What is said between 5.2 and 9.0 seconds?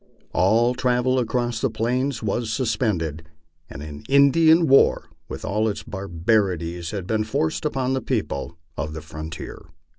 with all its barbarities had been forced upon the people of